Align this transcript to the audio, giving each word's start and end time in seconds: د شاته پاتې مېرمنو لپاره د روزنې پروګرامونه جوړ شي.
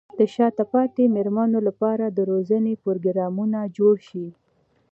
د 0.19 0.21
شاته 0.33 0.63
پاتې 0.73 1.03
مېرمنو 1.15 1.59
لپاره 1.67 2.05
د 2.09 2.19
روزنې 2.31 2.73
پروګرامونه 2.83 3.59
جوړ 3.77 3.95
شي. 4.07 4.27